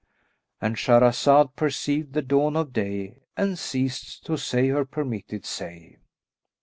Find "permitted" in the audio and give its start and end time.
4.83-5.45